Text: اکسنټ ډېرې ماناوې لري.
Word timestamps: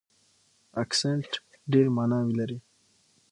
اکسنټ 0.83 1.29
ډېرې 1.71 1.91
ماناوې 1.97 2.33
لري. 2.39 2.57